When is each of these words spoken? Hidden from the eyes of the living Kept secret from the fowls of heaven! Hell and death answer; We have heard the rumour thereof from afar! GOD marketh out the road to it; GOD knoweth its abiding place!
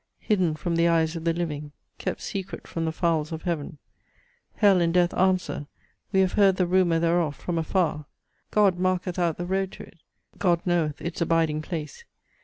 Hidden 0.17 0.55
from 0.55 0.77
the 0.77 0.87
eyes 0.87 1.15
of 1.15 1.25
the 1.25 1.33
living 1.33 1.73
Kept 1.99 2.21
secret 2.21 2.65
from 2.65 2.85
the 2.85 2.91
fowls 2.91 3.31
of 3.31 3.43
heaven! 3.43 3.77
Hell 4.55 4.81
and 4.81 4.91
death 4.91 5.13
answer; 5.13 5.67
We 6.11 6.21
have 6.21 6.31
heard 6.33 6.55
the 6.55 6.65
rumour 6.65 6.97
thereof 6.97 7.35
from 7.35 7.59
afar! 7.59 8.07
GOD 8.49 8.79
marketh 8.79 9.19
out 9.19 9.37
the 9.37 9.45
road 9.45 9.71
to 9.73 9.83
it; 9.83 9.99
GOD 10.39 10.65
knoweth 10.65 11.01
its 11.01 11.21
abiding 11.21 11.61
place! 11.61 12.03